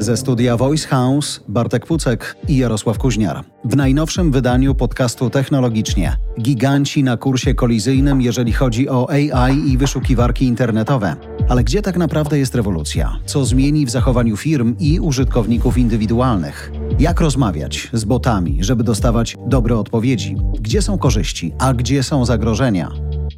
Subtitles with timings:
[0.00, 3.44] Ze studia Voice House Bartek Pucek i Jarosław Kuźniar.
[3.64, 10.44] W najnowszym wydaniu podcastu Technologicznie giganci na kursie kolizyjnym, jeżeli chodzi o AI i wyszukiwarki
[10.44, 11.16] internetowe.
[11.48, 13.16] Ale gdzie tak naprawdę jest rewolucja?
[13.26, 16.72] Co zmieni w zachowaniu firm i użytkowników indywidualnych?
[16.98, 20.36] Jak rozmawiać z botami, żeby dostawać dobre odpowiedzi?
[20.60, 22.90] Gdzie są korzyści, a gdzie są zagrożenia?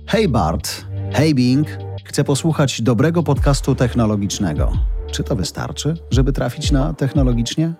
[0.06, 1.66] Hej Bart, hej Bing,
[2.04, 4.91] chcę posłuchać dobrego podcastu technologicznego.
[5.12, 7.72] Czy to wystarczy, żeby trafić na technologicznie?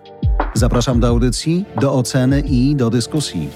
[0.53, 3.49] Zapraszam do audycji, do oceny i do dyskusji.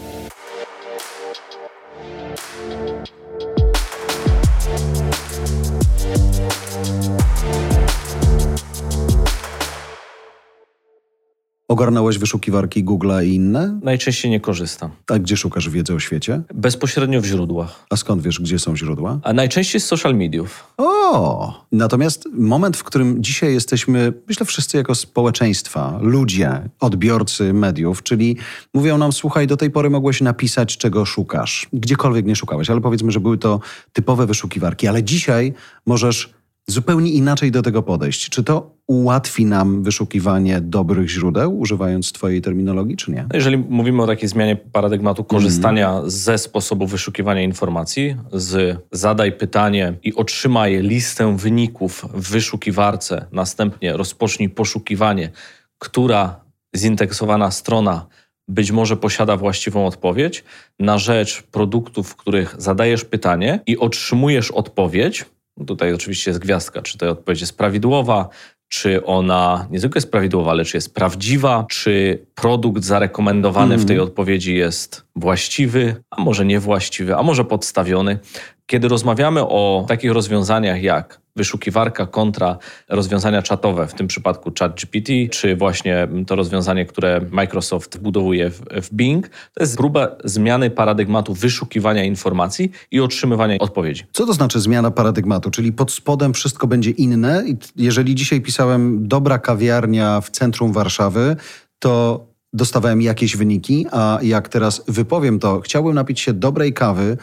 [11.68, 13.80] Ogarnąłeś wyszukiwarki Google'a i inne?
[13.84, 14.92] Najczęściej nie korzystam.
[15.08, 16.42] A gdzie szukasz wiedzy o świecie?
[16.54, 17.86] Bezpośrednio w źródłach.
[17.90, 19.20] A skąd wiesz, gdzie są źródła?
[19.24, 20.74] A najczęściej z social mediów.
[20.78, 21.66] O!
[21.72, 28.38] Natomiast moment, w którym dzisiaj jesteśmy, myślę wszyscy jako społeczeństwa, ludzie, odbiorcy mediów, czyli
[28.74, 31.68] mówią nam, słuchaj, do tej pory mogłeś napisać, czego szukasz.
[31.74, 33.60] Gdziekolwiek nie szukałeś, ale powiedzmy, że były to
[33.94, 35.54] typowe wyszukiwarki, ale dzisiaj
[35.86, 36.34] możesz
[36.68, 38.30] zupełnie inaczej do tego podejść.
[38.30, 43.22] Czy to ułatwi nam wyszukiwanie dobrych źródeł, używając Twojej terminologii, czy nie?
[43.22, 46.10] No, jeżeli mówimy o takiej zmianie paradygmatu korzystania mm.
[46.10, 54.50] ze sposobu wyszukiwania informacji, z zadaj pytanie i otrzymaj listę wyników w wyszukiwarce, następnie rozpocznij
[54.50, 55.30] poszukiwanie,
[55.78, 56.40] która
[56.74, 58.06] zindeksowana strona
[58.48, 60.44] być może posiada właściwą odpowiedź,
[60.80, 65.26] na rzecz produktów, w których zadajesz pytanie i otrzymujesz odpowiedź,
[65.66, 68.30] Tutaj oczywiście jest gwiazdka, czy ta odpowiedź jest prawidłowa,
[68.70, 73.80] czy ona nie tylko jest prawidłowa, ale czy jest prawdziwa, czy produkt zarekomendowany mm.
[73.80, 74.10] w tej mhm.
[74.10, 78.20] odpowiedzi jest właściwy, a może niewłaściwy, a może podstawiony.
[78.68, 82.58] Kiedy rozmawiamy o takich rozwiązaniach jak wyszukiwarka kontra
[82.90, 88.94] rozwiązania czatowe, w tym przypadku ChatGPT, czy właśnie to rozwiązanie, które Microsoft budowuje w, w
[88.94, 94.04] Bing, to jest próba zmiany paradygmatu wyszukiwania informacji i otrzymywania odpowiedzi.
[94.12, 95.52] Co to znaczy zmiana paradygmatu?
[95.52, 97.44] Czyli pod spodem wszystko będzie inne?
[97.76, 101.36] Jeżeli dzisiaj pisałem dobra kawiarnia w centrum Warszawy,
[101.80, 107.18] to dostawałem jakieś wyniki, a jak teraz wypowiem to, chciałbym napić się dobrej kawy,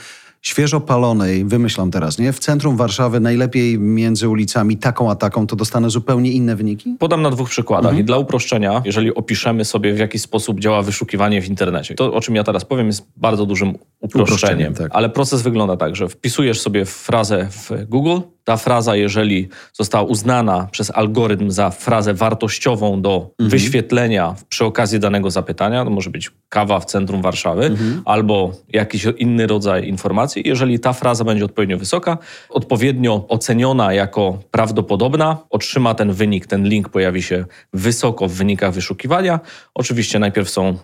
[0.44, 2.32] świeżo palonej, wymyślam teraz, nie?
[2.32, 6.96] W centrum Warszawy, najlepiej między ulicami taką a taką, to dostanę zupełnie inne wyniki?
[6.98, 7.90] Podam na dwóch przykładach.
[7.90, 8.00] Mhm.
[8.00, 11.94] I dla uproszczenia, jeżeli opiszemy sobie, w jaki sposób działa wyszukiwanie w internecie.
[11.94, 14.22] To, o czym ja teraz powiem, jest bardzo dużym uproszczeniem.
[14.22, 14.90] uproszczeniem tak.
[14.94, 20.68] Ale proces wygląda tak, że wpisujesz sobie frazę w Google, ta fraza, jeżeli została uznana
[20.70, 23.50] przez algorytm za frazę wartościową do mhm.
[23.50, 28.02] wyświetlenia przy okazji danego zapytania, to może być kawa w centrum Warszawy mhm.
[28.04, 32.18] albo jakiś inny rodzaj informacji, jeżeli ta fraza będzie odpowiednio wysoka,
[32.50, 39.40] odpowiednio oceniona jako prawdopodobna, otrzyma ten wynik, ten link pojawi się wysoko w wynikach wyszukiwania.
[39.74, 40.78] Oczywiście najpierw są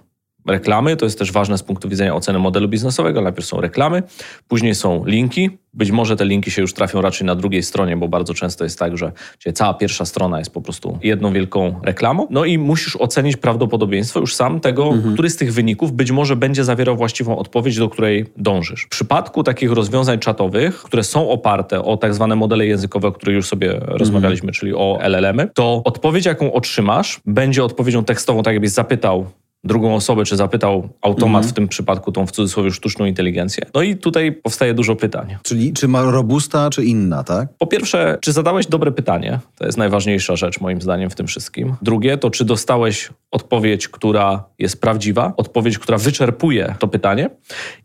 [0.47, 3.21] reklamy, to jest też ważne z punktu widzenia oceny modelu biznesowego.
[3.21, 4.03] Najpierw są reklamy,
[4.49, 5.51] później są linki.
[5.75, 8.79] Być może te linki się już trafią raczej na drugiej stronie, bo bardzo często jest
[8.79, 9.12] tak, że
[9.55, 12.27] cała pierwsza strona jest po prostu jedną wielką reklamą.
[12.31, 15.15] No i musisz ocenić prawdopodobieństwo już sam tego, mhm.
[15.15, 18.83] który z tych wyników być może będzie zawierał właściwą odpowiedź, do której dążysz.
[18.84, 23.37] W przypadku takich rozwiązań czatowych, które są oparte o tak zwane modele językowe, o których
[23.37, 23.97] już sobie mhm.
[23.97, 29.27] rozmawialiśmy, czyli o LLM-y, to odpowiedź, jaką otrzymasz, będzie odpowiedzią tekstową, tak jakbyś zapytał
[29.65, 31.53] drugą osobę, czy zapytał automat, mhm.
[31.53, 33.66] w tym przypadku tą w cudzysłowie sztuczną inteligencję.
[33.75, 35.37] No i tutaj powstaje dużo pytań.
[35.43, 37.48] Czyli czy ma robusta, czy inna, tak?
[37.59, 39.38] Po pierwsze, czy zadałeś dobre pytanie?
[39.56, 41.75] To jest najważniejsza rzecz moim zdaniem w tym wszystkim.
[41.82, 47.31] Drugie, to czy dostałeś odpowiedź, która jest prawdziwa, odpowiedź, która wyczerpuje to pytanie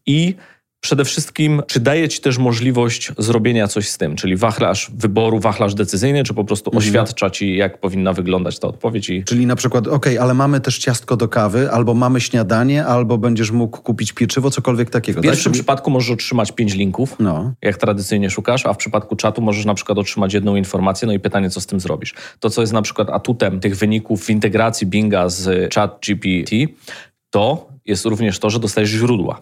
[0.06, 0.35] i
[0.85, 5.73] Przede wszystkim, czy daje ci też możliwość zrobienia coś z tym, czyli wachlarz wyboru, wachlarz
[5.73, 6.78] decyzyjny, czy po prostu mhm.
[6.78, 9.09] oświadcza ci, jak powinna wyglądać ta odpowiedź?
[9.09, 9.23] I...
[9.23, 13.51] Czyli na przykład, ok, ale mamy też ciastko do kawy, albo mamy śniadanie, albo będziesz
[13.51, 15.22] mógł kupić pieczywo, cokolwiek takiego.
[15.22, 15.53] W pierwszym tak?
[15.53, 17.53] przypadku możesz otrzymać pięć linków, no.
[17.62, 21.20] jak tradycyjnie szukasz, a w przypadku czatu możesz na przykład otrzymać jedną informację, no i
[21.20, 22.14] pytanie, co z tym zrobisz.
[22.40, 26.52] To, co jest na przykład atutem tych wyników w integracji Binga z ChatGPT,
[27.29, 29.41] to jest również to, że dostajesz źródła.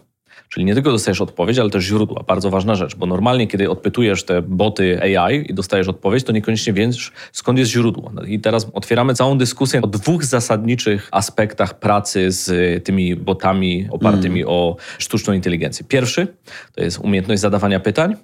[0.49, 2.23] Czyli nie tylko dostajesz odpowiedź, ale też źródła.
[2.27, 6.73] Bardzo ważna rzecz, bo normalnie, kiedy odpytujesz te boty AI i dostajesz odpowiedź, to niekoniecznie
[6.73, 8.11] wiesz, skąd jest źródło.
[8.13, 14.41] No I teraz otwieramy całą dyskusję o dwóch zasadniczych aspektach pracy z tymi botami opartymi
[14.41, 14.53] mm.
[14.53, 15.85] o sztuczną inteligencję.
[15.85, 16.27] Pierwszy
[16.75, 18.15] to jest umiejętność zadawania pytań,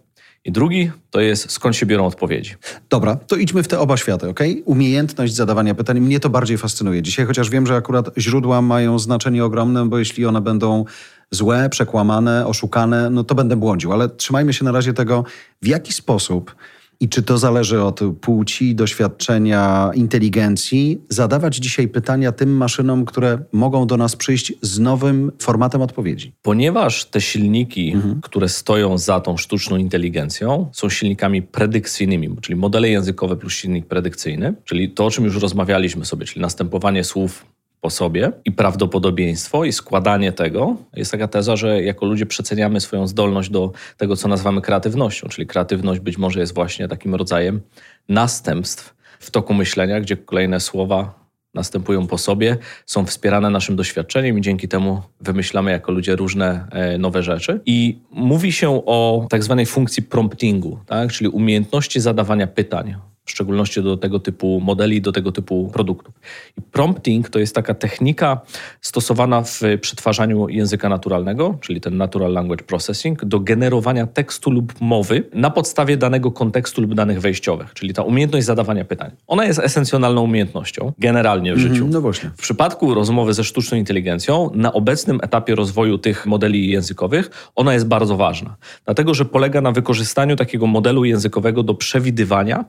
[0.45, 2.55] i drugi to jest skąd się biorą odpowiedzi.
[2.89, 4.39] Dobra, to idźmy w te oba światy, ok?
[4.65, 9.45] Umiejętność zadawania pytań mnie to bardziej fascynuje dzisiaj, chociaż wiem, że akurat źródła mają znaczenie
[9.45, 10.85] ogromne, bo jeśli one będą
[11.31, 13.93] złe, przekłamane, oszukane, no to będę błądził.
[13.93, 15.23] Ale trzymajmy się na razie tego,
[15.61, 16.55] w jaki sposób
[17.01, 21.01] I czy to zależy od płci, doświadczenia, inteligencji?
[21.09, 26.33] Zadawać dzisiaj pytania tym maszynom, które mogą do nas przyjść z nowym formatem odpowiedzi.
[26.41, 28.21] Ponieważ te silniki, mhm.
[28.21, 34.53] które stoją za tą sztuczną inteligencją, są silnikami predykcyjnymi, czyli modele językowe plus silnik predykcyjny,
[34.65, 37.45] czyli to, o czym już rozmawialiśmy sobie, czyli następowanie słów
[37.81, 40.75] po sobie i prawdopodobieństwo i składanie tego.
[40.95, 45.47] Jest taka teza, że jako ludzie przeceniamy swoją zdolność do tego, co nazywamy kreatywnością, czyli
[45.47, 47.61] kreatywność być może jest właśnie takim rodzajem
[48.09, 51.19] następstw w toku myślenia, gdzie kolejne słowa
[51.53, 56.97] następują po sobie, są wspierane naszym doświadczeniem i dzięki temu wymyślamy jako ludzie różne e,
[56.97, 57.61] nowe rzeczy.
[57.65, 61.11] I mówi się o tak zwanej funkcji promptingu, tak?
[61.11, 62.95] czyli umiejętności zadawania pytań
[63.29, 66.13] w szczególności do tego typu modeli, do tego typu produktów.
[66.57, 68.41] I prompting to jest taka technika
[68.81, 75.23] stosowana w przetwarzaniu języka naturalnego, czyli ten natural language processing, do generowania tekstu lub mowy
[75.33, 79.11] na podstawie danego kontekstu lub danych wejściowych, czyli ta umiejętność zadawania pytań.
[79.27, 81.87] Ona jest esencjonalną umiejętnością generalnie w mhm, życiu.
[81.87, 82.29] no właśnie.
[82.37, 87.87] W przypadku rozmowy ze sztuczną inteligencją, na obecnym etapie rozwoju tych modeli językowych, ona jest
[87.87, 88.55] bardzo ważna,
[88.85, 92.65] dlatego że polega na wykorzystaniu takiego modelu językowego do przewidywania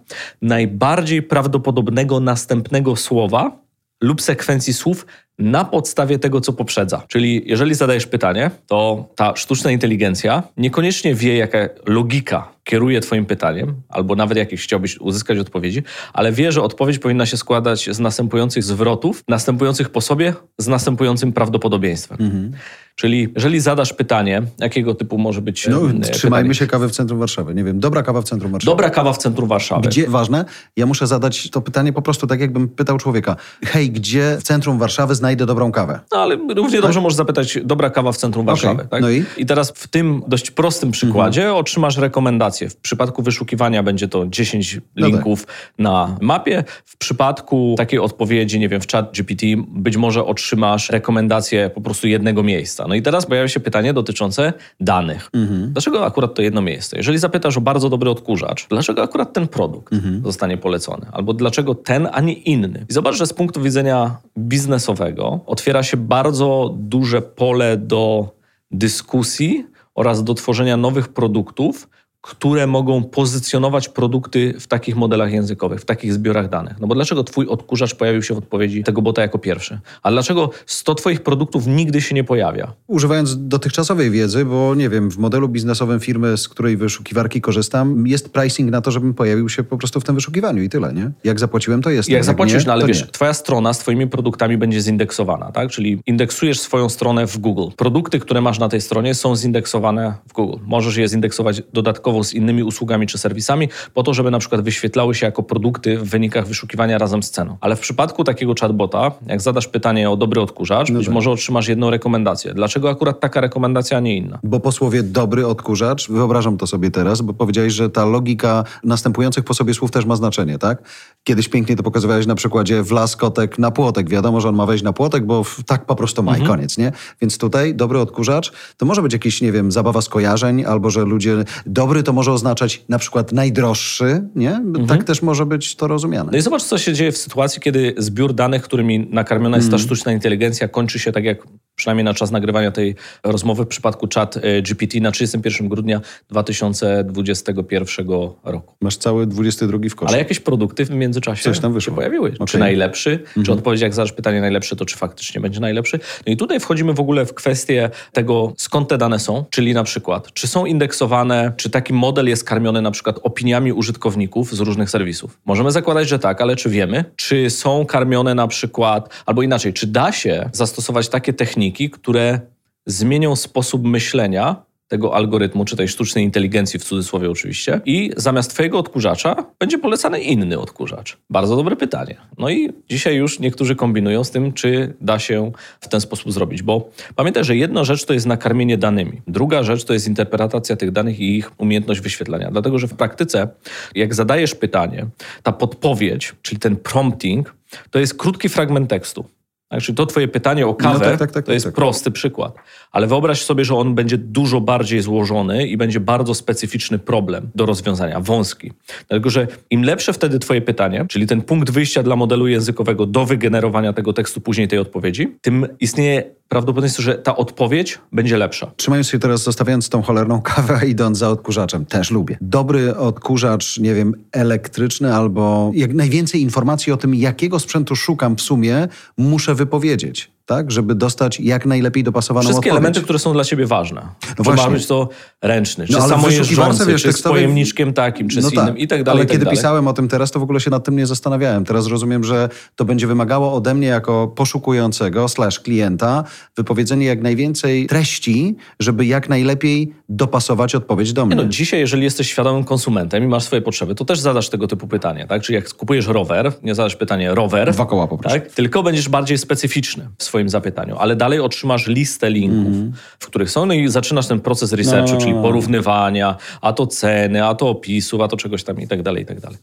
[0.50, 3.62] najbardziej prawdopodobnego następnego słowa
[4.00, 5.06] lub sekwencji słów
[5.38, 7.02] na podstawie tego, co poprzedza.
[7.08, 13.74] Czyli jeżeli zadajesz pytanie, to ta sztuczna inteligencja niekoniecznie wie, jaka logika kieruje Twoim pytaniem,
[13.88, 15.82] albo nawet jakieś chciałbyś uzyskać odpowiedzi,
[16.12, 21.32] ale wie, że odpowiedź powinna się składać z następujących zwrotów, następujących po sobie, z następującym
[21.32, 22.18] prawdopodobieństwem.
[22.20, 22.52] Mhm.
[22.94, 25.66] Czyli jeżeli zadasz pytanie, jakiego typu może być.
[25.66, 26.00] No, pytanie?
[26.00, 27.54] trzymajmy się kawy w centrum Warszawy.
[27.54, 28.70] Nie wiem, dobra kawa w centrum Warszawy.
[28.70, 29.88] Dobra kawa w centrum Warszawy.
[29.88, 30.44] Gdzie, ważne,
[30.76, 33.36] ja muszę zadać to pytanie po prostu tak, jakbym pytał człowieka.
[33.64, 36.00] Hej, gdzie w centrum Warszawy znajdę dobrą kawę?
[36.12, 36.82] No, ale równie tak?
[36.82, 38.74] dobrze możesz zapytać, dobra kawa w centrum Warszawy.
[38.74, 38.88] Okay.
[38.88, 39.02] Tak?
[39.02, 39.24] No i?
[39.36, 41.60] I teraz w tym dość prostym przykładzie mhm.
[41.60, 42.68] otrzymasz rekomendację.
[42.68, 45.54] W przypadku wyszukiwania będzie to 10 no linków tak.
[45.78, 46.64] na mapie.
[46.84, 52.08] W przypadku takiej odpowiedzi, nie wiem, w chat GPT być może otrzymasz rekomendację po prostu
[52.08, 52.86] jednego miejsca.
[52.88, 55.30] No i teraz pojawia się pytanie dotyczące danych.
[55.34, 55.72] Mhm.
[55.72, 56.96] Dlaczego akurat to jedno miejsce?
[56.96, 60.22] Jeżeli zapytasz o bardzo dobry odkurzacz, dlaczego akurat ten produkt mhm.
[60.24, 61.06] zostanie polecony?
[61.12, 62.86] Albo dlaczego ten, a nie inny?
[62.90, 65.09] I zobacz, że z punktu widzenia biznesowego
[65.46, 68.28] otwiera się bardzo duże pole do
[68.70, 71.88] dyskusji oraz do tworzenia nowych produktów,
[72.22, 76.80] które mogą pozycjonować produkty w takich modelach językowych, w takich zbiorach danych.
[76.80, 79.80] No bo dlaczego twój odkurzacz pojawił się w odpowiedzi tego bota jako pierwszy?
[80.02, 82.72] A dlaczego 100 twoich produktów nigdy się nie pojawia?
[82.86, 88.32] Używając dotychczasowej wiedzy, bo nie wiem, w modelu biznesowym firmy, z której wyszukiwarki korzystam, jest
[88.32, 91.10] pricing na to, żebym pojawił się po prostu w tym wyszukiwaniu i tyle, nie?
[91.24, 92.08] Jak zapłaciłem, to jest.
[92.08, 93.06] Jak, jak zapłacisz, nie, no ale wiesz, nie.
[93.06, 95.70] twoja strona z twoimi produktami będzie zindeksowana, tak?
[95.70, 97.68] Czyli indeksujesz swoją stronę w Google.
[97.76, 100.58] Produkty, które masz na tej stronie są zindeksowane w Google.
[100.66, 104.60] Możesz je zindeksować dodatkowo dodatkowo z innymi usługami czy serwisami, po to, żeby na przykład
[104.60, 107.56] wyświetlały się jako produkty w wynikach wyszukiwania razem z ceną.
[107.60, 111.14] Ale w przypadku takiego chatbota, jak zadasz pytanie o dobry odkurzacz, no być tak.
[111.14, 112.54] może otrzymasz jedną rekomendację.
[112.54, 114.38] Dlaczego akurat taka rekomendacja, a nie inna?
[114.42, 119.44] Bo po słowie dobry odkurzacz, wyobrażam to sobie teraz, bo powiedziałeś, że ta logika następujących
[119.44, 120.82] po sobie słów też ma znaczenie, tak?
[121.24, 124.08] Kiedyś pięknie to pokazywałeś na przykładzie wlas kotek na płotek.
[124.08, 126.46] Wiadomo, że on ma wejść na płotek, bo tak po prostu ma mhm.
[126.46, 126.92] i koniec, nie?
[127.20, 131.44] Więc tutaj dobry odkurzacz to może być jakiś, nie wiem, zabawa skojarzeń, albo że ludzie
[131.66, 134.54] dobry to może oznaczać na przykład najdroższy, nie?
[134.54, 134.86] Mhm.
[134.86, 136.28] Tak też może być to rozumiane.
[136.32, 139.76] No i zobacz, co się dzieje w sytuacji, kiedy zbiór danych, którymi nakarmiona jest ta
[139.76, 139.86] mhm.
[139.86, 141.38] sztuczna inteligencja, kończy się tak jak
[141.80, 142.94] przynajmniej na czas nagrywania tej
[143.24, 148.06] rozmowy w przypadku chat e, GPT na 31 grudnia 2021
[148.44, 148.74] roku.
[148.80, 150.08] Masz cały 22 w koszu.
[150.08, 151.90] Ale jakieś produkty w międzyczasie Coś tam wyszło.
[151.90, 152.32] się pojawiły.
[152.34, 152.46] Okay.
[152.46, 153.46] Czy najlepszy, mhm.
[153.46, 156.00] czy odpowiedź, jak zadasz pytanie najlepsze, to czy faktycznie będzie najlepszy.
[156.26, 159.84] No i tutaj wchodzimy w ogóle w kwestię tego, skąd te dane są, czyli na
[159.84, 164.90] przykład, czy są indeksowane, czy taki model jest karmiony na przykład opiniami użytkowników z różnych
[164.90, 165.38] serwisów.
[165.44, 169.86] Możemy zakładać, że tak, ale czy wiemy, czy są karmione na przykład, albo inaczej, czy
[169.86, 172.40] da się zastosować takie techniki, które
[172.86, 174.56] zmienią sposób myślenia
[174.90, 180.20] tego algorytmu, czy tej sztucznej inteligencji w cudzysłowie oczywiście, i zamiast Twojego odkurzacza będzie polecany
[180.20, 181.18] inny odkurzacz?
[181.30, 182.16] Bardzo dobre pytanie.
[182.38, 186.62] No i dzisiaj już niektórzy kombinują z tym, czy da się w ten sposób zrobić,
[186.62, 190.90] bo pamiętaj, że jedna rzecz to jest nakarmienie danymi, druga rzecz to jest interpretacja tych
[190.90, 192.50] danych i ich umiejętność wyświetlania.
[192.50, 193.48] Dlatego, że w praktyce,
[193.94, 195.06] jak zadajesz pytanie,
[195.42, 197.54] ta podpowiedź, czyli ten prompting,
[197.90, 199.24] to jest krótki fragment tekstu.
[199.70, 201.76] Znaczy to twoje pytanie o kawę no tak, tak, tak, to jest tak, tak.
[201.76, 202.54] prosty przykład.
[202.92, 207.66] Ale wyobraź sobie, że on będzie dużo bardziej złożony i będzie bardzo specyficzny problem do
[207.66, 208.72] rozwiązania, wąski.
[209.08, 213.24] Dlatego, że im lepsze wtedy twoje pytanie, czyli ten punkt wyjścia dla modelu językowego do
[213.24, 218.72] wygenerowania tego tekstu, później tej odpowiedzi, tym istnieje prawdopodobieństwo, że ta odpowiedź będzie lepsza.
[218.76, 222.38] Trzymając się teraz, zostawiając tą cholerną kawę, idąc za odkurzaczem, też lubię.
[222.40, 228.40] Dobry odkurzacz, nie wiem, elektryczny albo jak najwięcej informacji o tym, jakiego sprzętu szukam w
[228.40, 230.70] sumie, muszę wypowiedzieć tak?
[230.70, 232.72] Żeby dostać jak najlepiej dopasowaną Wszystkie odpowiedź.
[232.72, 234.02] elementy, które są dla ciebie ważne.
[234.38, 235.08] No czy ma być to
[235.42, 238.88] ręczny, czy no, samojeżdżący, wiesz, czy z pojemniczkiem takim, czy no z innym tak, i
[238.88, 239.18] tak dalej.
[239.18, 239.58] Ale tak kiedy dalej.
[239.58, 241.64] pisałem o tym teraz, to w ogóle się nad tym nie zastanawiałem.
[241.64, 246.24] Teraz rozumiem, że to będzie wymagało ode mnie jako poszukującego slash klienta
[246.56, 251.36] wypowiedzenie jak najwięcej treści, żeby jak najlepiej dopasować odpowiedź do mnie.
[251.36, 254.88] no, dzisiaj, jeżeli jesteś świadomym konsumentem i masz swoje potrzeby, to też zadasz tego typu
[254.88, 255.42] pytanie, tak?
[255.42, 257.72] Czyli jak kupujesz rower, nie zadasz pytanie rower.
[257.72, 258.40] Dwa koła po prostu.
[258.40, 258.50] Tak?
[258.50, 262.92] Tylko będziesz bardziej specyficzny w swoim zapytaniu, ale dalej otrzymasz listę linków, mm.
[263.18, 265.20] w których są, no i zaczynasz ten proces researchu, no.
[265.20, 269.22] czyli porównywania, a to ceny, a to opisów, a to czegoś tam i tak dalej,
[269.22, 269.58] i tak dalej.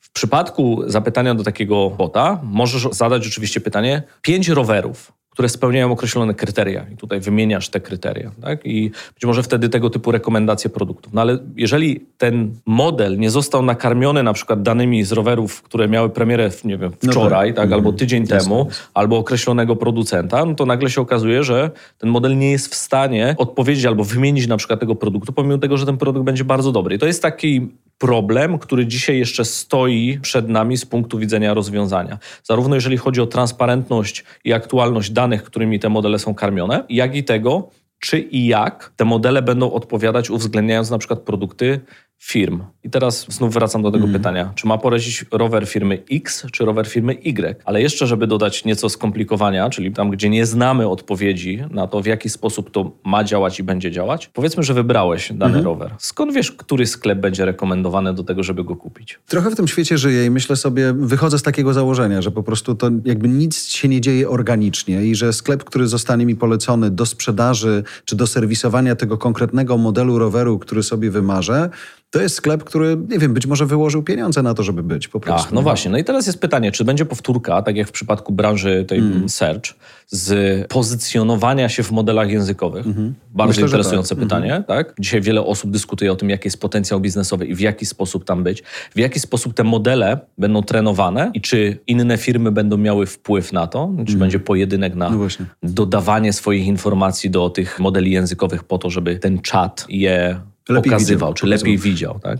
[0.00, 6.34] W przypadku zapytania do takiego bota możesz zadać oczywiście pytanie, pięć rowerów, które spełniają określone
[6.34, 6.86] kryteria.
[6.92, 8.30] I tutaj wymieniasz te kryteria.
[8.42, 8.66] Tak?
[8.66, 11.12] I być może wtedy tego typu rekomendacje produktów.
[11.12, 16.10] No ale jeżeli ten model nie został nakarmiony na przykład danymi z rowerów, które miały
[16.10, 17.64] premierę, nie wiem, no wczoraj, no tak.
[17.64, 17.96] tak, albo mhm.
[17.96, 22.68] tydzień temu, albo określonego producenta, no to nagle się okazuje, że ten model nie jest
[22.68, 26.44] w stanie odpowiedzieć albo wymienić na przykład tego produktu, pomimo tego, że ten produkt będzie
[26.44, 26.96] bardzo dobry.
[26.96, 32.18] I to jest taki problem, który dzisiaj jeszcze stoi przed nami z punktu widzenia rozwiązania.
[32.44, 37.24] Zarówno jeżeli chodzi o transparentność i aktualność danych, którymi te modele są karmione, jak i
[37.24, 41.80] tego, czy i jak te modele będą odpowiadać, uwzględniając na przykład produkty
[42.18, 42.62] firm.
[42.84, 44.16] I teraz znów wracam do tego mm.
[44.16, 44.52] pytania.
[44.54, 47.62] Czy ma poradzić rower firmy X, czy rower firmy Y?
[47.64, 52.06] Ale jeszcze, żeby dodać nieco skomplikowania, czyli tam, gdzie nie znamy odpowiedzi na to, w
[52.06, 55.64] jaki sposób to ma działać i będzie działać, powiedzmy, że wybrałeś dany mm.
[55.64, 55.94] rower.
[55.98, 59.18] Skąd wiesz, który sklep będzie rekomendowany do tego, żeby go kupić?
[59.26, 62.74] Trochę w tym świecie żyję i myślę sobie, wychodzę z takiego założenia, że po prostu
[62.74, 67.06] to jakby nic się nie dzieje organicznie i że sklep, który zostanie mi polecony do
[67.06, 71.70] sprzedaży czy do serwisowania tego konkretnego modelu roweru, który sobie wymarzę,
[72.10, 75.20] to jest sklep, który, nie wiem, być może wyłożył pieniądze na to, żeby być po
[75.20, 75.46] prostu.
[75.46, 75.90] Ach, no właśnie.
[75.90, 79.28] No i teraz jest pytanie, czy będzie powtórka, tak jak w przypadku branży tej mm.
[79.28, 79.74] search,
[80.06, 82.86] z pozycjonowania się w modelach językowych?
[82.86, 83.12] Mm -hmm.
[83.34, 84.24] Bardzo Myślę, interesujące tak.
[84.24, 84.50] pytanie.
[84.50, 84.66] Mm -hmm.
[84.66, 84.94] tak?
[84.98, 88.44] Dzisiaj wiele osób dyskutuje o tym, jaki jest potencjał biznesowy i w jaki sposób tam
[88.44, 88.62] być.
[88.94, 93.66] W jaki sposób te modele będą trenowane i czy inne firmy będą miały wpływ na
[93.66, 94.18] to, czy mm.
[94.18, 95.28] będzie pojedynek na no
[95.62, 101.28] dodawanie swoich informacji do tych modeli językowych po to, żeby ten czat je lepiej pokazywał,
[101.28, 102.18] widział, czy lepiej widział.
[102.20, 102.38] Tak?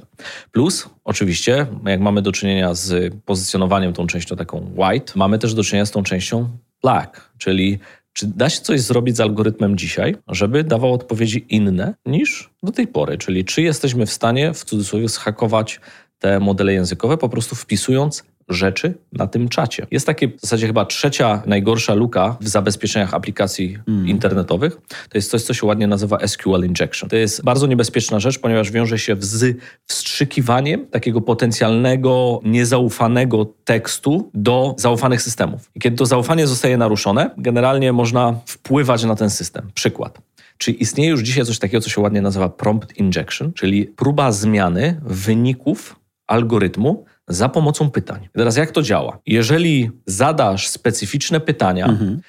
[0.53, 5.63] Plus, oczywiście, jak mamy do czynienia z pozycjonowaniem tą częścią taką white, mamy też do
[5.63, 6.49] czynienia z tą częścią
[6.83, 7.79] black, czyli
[8.13, 12.87] czy da się coś zrobić z algorytmem dzisiaj, żeby dawał odpowiedzi inne niż do tej
[12.87, 13.19] pory?
[13.19, 15.81] Czyli czy jesteśmy w stanie, w cudzysłowie, zhakować
[16.19, 19.87] te modele językowe, po prostu wpisując rzeczy na tym czacie.
[19.91, 24.09] Jest takie w zasadzie chyba trzecia najgorsza luka w zabezpieczeniach aplikacji mm.
[24.09, 24.77] internetowych.
[25.09, 27.11] To jest coś, co się ładnie nazywa SQL injection.
[27.11, 34.75] To jest bardzo niebezpieczna rzecz, ponieważ wiąże się z wstrzykiwaniem takiego potencjalnego, niezaufanego tekstu do
[34.79, 35.71] zaufanych systemów.
[35.75, 39.71] I kiedy to zaufanie zostaje naruszone, generalnie można wpływać na ten system.
[39.75, 40.19] Przykład.
[40.59, 45.01] Czy istnieje już dzisiaj coś takiego, co się ładnie nazywa prompt injection, czyli próba zmiany
[45.05, 48.29] wyników algorytmu za pomocą pytań.
[48.33, 49.19] Teraz jak to działa?
[49.27, 52.21] Jeżeli zadasz specyficzne pytania mhm.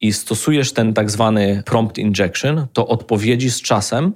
[0.00, 4.12] i stosujesz ten tak zwany prompt injection, to odpowiedzi z czasem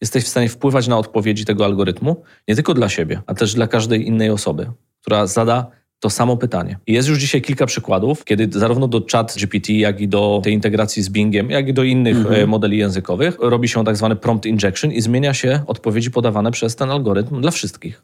[0.00, 3.66] jesteś w stanie wpływać na odpowiedzi tego algorytmu, nie tylko dla siebie, a też dla
[3.66, 4.66] każdej innej osoby,
[5.00, 5.70] która zada
[6.00, 6.78] to samo pytanie.
[6.86, 10.52] I jest już dzisiaj kilka przykładów, kiedy zarówno do chat GPT, jak i do tej
[10.52, 12.42] integracji z Bingiem, jak i do innych mhm.
[12.42, 16.76] E, modeli językowych robi się tak zwany prompt injection i zmienia się odpowiedzi podawane przez
[16.76, 18.02] ten algorytm dla wszystkich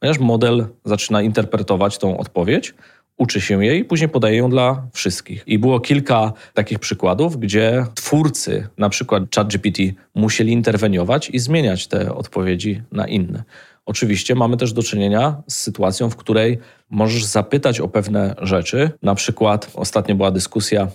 [0.00, 2.74] ponieważ model zaczyna interpretować tą odpowiedź,
[3.16, 5.42] uczy się jej i później podaje ją dla wszystkich.
[5.46, 9.78] I było kilka takich przykładów, gdzie twórcy, na przykład ChatGPT,
[10.14, 13.44] musieli interweniować i zmieniać te odpowiedzi na inne.
[13.86, 16.58] Oczywiście mamy też do czynienia z sytuacją, w której
[16.90, 18.90] możesz zapytać o pewne rzeczy.
[19.02, 20.88] Na przykład ostatnio była dyskusja,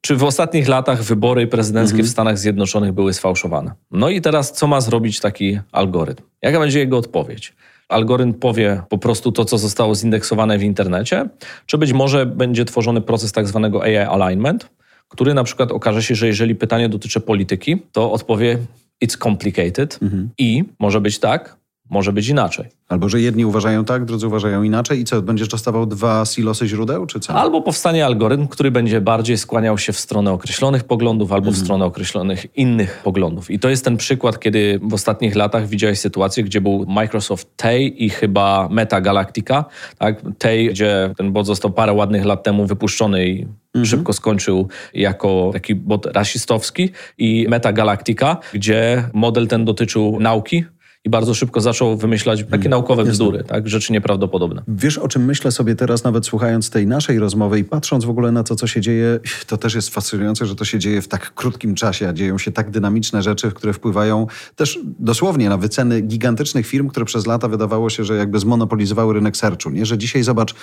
[0.00, 2.08] czy w ostatnich latach wybory prezydenckie mhm.
[2.08, 3.72] w Stanach Zjednoczonych były sfałszowane.
[3.90, 6.22] No i teraz co ma zrobić taki algorytm?
[6.42, 7.54] Jaka będzie jego odpowiedź?
[7.92, 11.28] Algorytm powie po prostu to, co zostało zindeksowane w internecie,
[11.66, 14.70] czy być może będzie tworzony proces tak zwanego AI alignment,
[15.08, 18.58] który na przykład okaże się, że jeżeli pytanie dotyczy polityki, to odpowie
[19.04, 20.30] it's complicated mhm.
[20.38, 21.56] i może być tak,
[21.90, 22.66] może być inaczej.
[22.88, 27.06] Albo że jedni uważają tak, drudzy uważają inaczej i co, będziesz dostawał dwa silosy źródeł,
[27.06, 27.34] czy co?
[27.34, 31.64] Albo powstanie algorytm, który będzie bardziej skłaniał się w stronę określonych poglądów, albo w mhm.
[31.64, 33.50] stronę określonych innych poglądów.
[33.50, 38.04] I to jest ten przykład, kiedy w ostatnich latach widziałeś sytuację, gdzie był Microsoft Tay
[38.04, 39.64] i chyba Meta Galactica.
[39.98, 40.22] Tak?
[40.38, 43.86] Tay, gdzie ten bot został parę ładnych lat temu wypuszczony i Mhm.
[43.86, 50.64] Szybko skończył jako taki bot rasistowski i Meta Galactica, gdzie model ten dotyczył nauki,
[51.04, 52.70] i bardzo szybko zaczął wymyślać takie hmm.
[52.70, 53.68] naukowe bzdury, tak?
[53.68, 54.62] rzeczy nieprawdopodobne.
[54.68, 58.32] Wiesz, o czym myślę sobie teraz, nawet słuchając tej naszej rozmowy i patrząc w ogóle
[58.32, 61.34] na to, co się dzieje, to też jest fascynujące, że to się dzieje w tak
[61.34, 66.66] krótkim czasie, a dzieją się tak dynamiczne rzeczy, które wpływają też dosłownie na wyceny gigantycznych
[66.66, 69.70] firm, które przez lata wydawało się, że jakby zmonopolizowały rynek searchu.
[69.70, 69.86] Nie?
[69.86, 70.54] Że dzisiaj, zobacz,